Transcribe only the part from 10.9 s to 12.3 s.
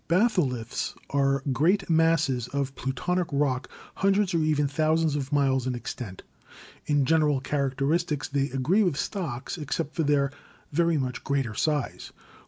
much greater size.